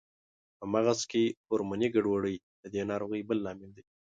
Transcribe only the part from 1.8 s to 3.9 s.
ګډوډۍ د دې ناروغۍ بل لامل دی.